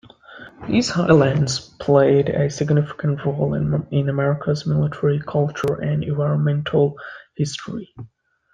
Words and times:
These 0.67 0.89
highlands 0.89 1.59
played 1.79 2.29
a 2.29 2.49
significant 2.49 3.23
role 3.23 3.53
in 3.53 4.09
America's 4.09 4.65
military, 4.65 5.19
cultural 5.19 5.75
and 5.75 6.03
environmental 6.03 6.95
history. 7.37 7.93